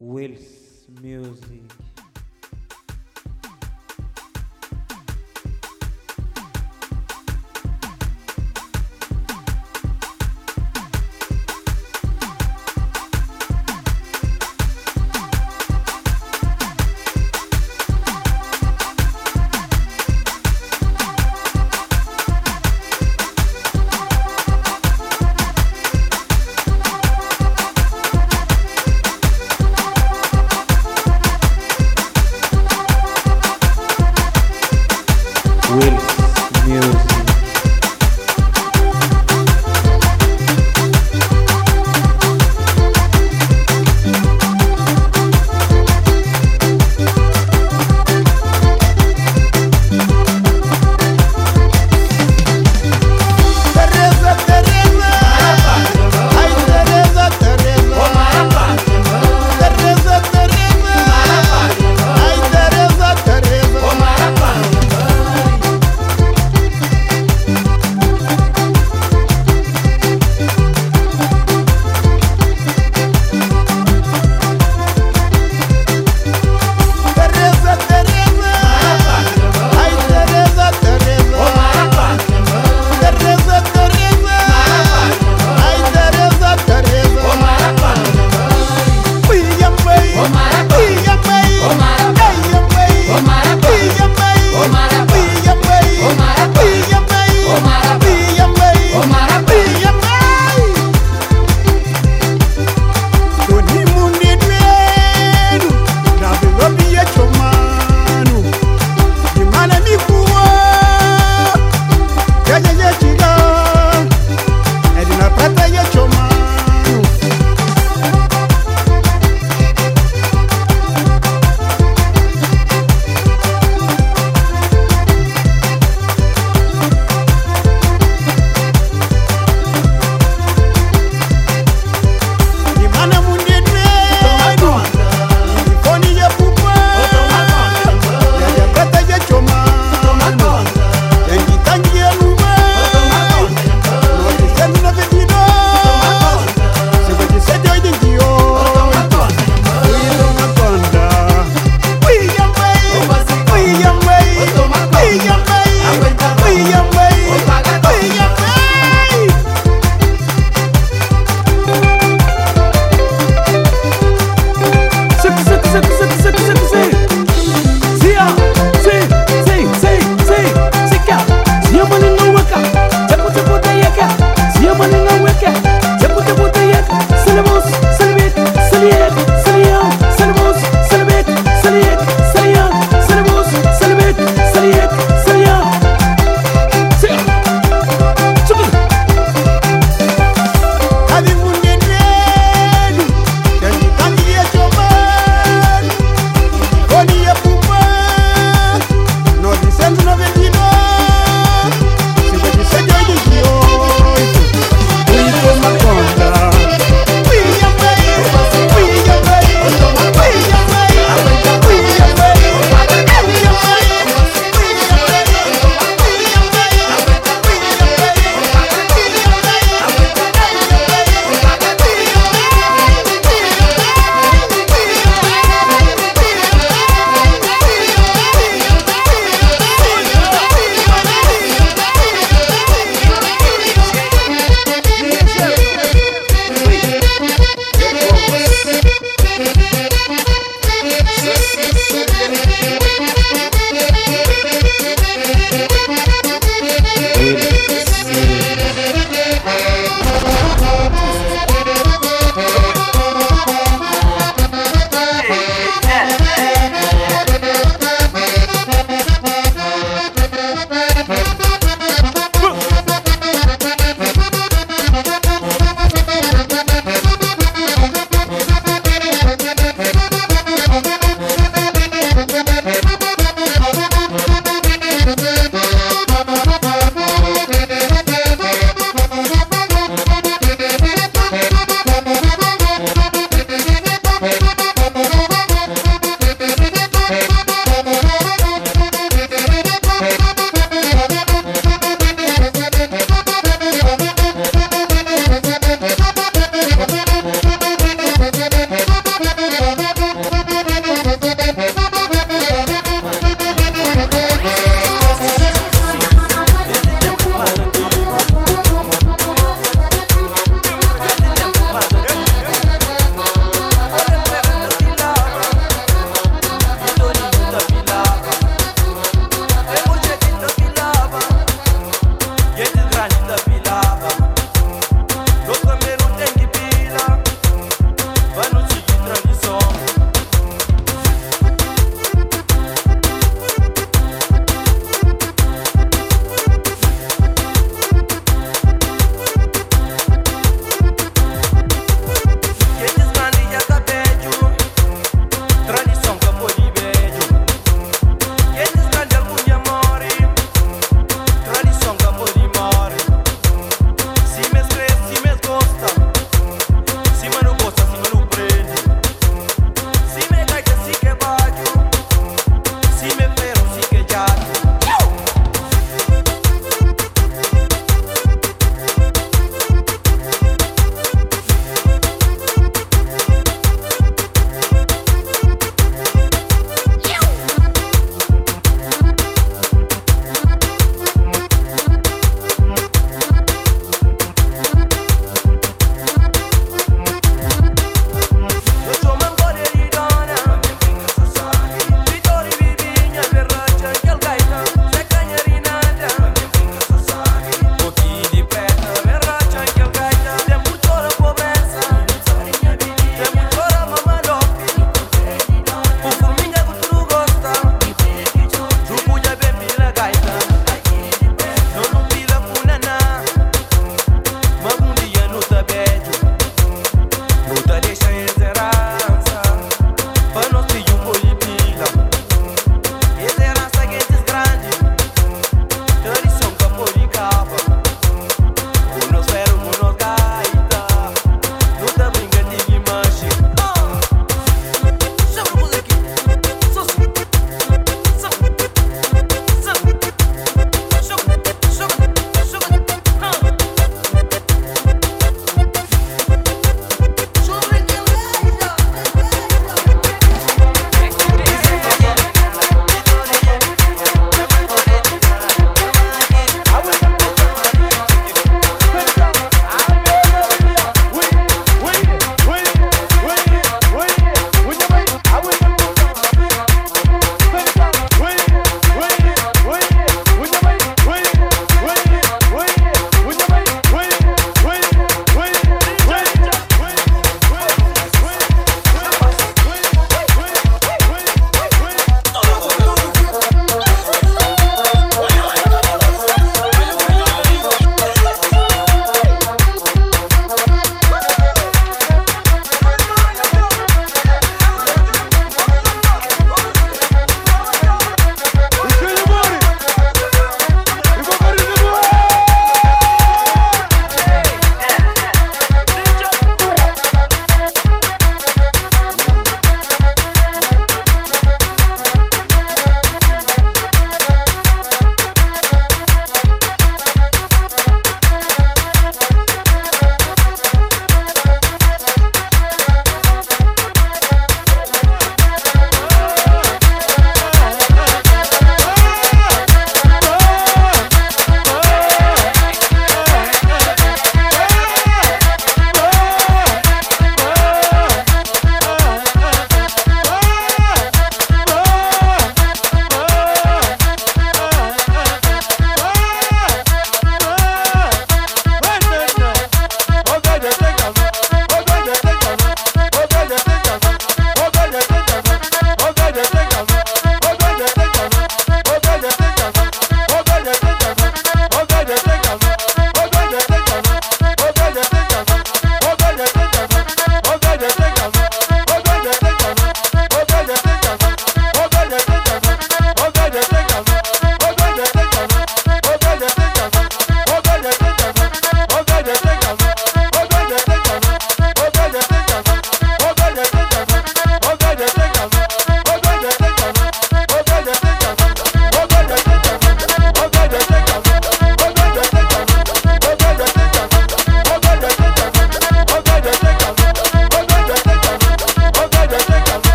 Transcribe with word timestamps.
Wills 0.00 0.86
Music. 1.02 1.62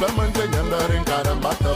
Say, 0.00 0.06
huh? 0.08 1.69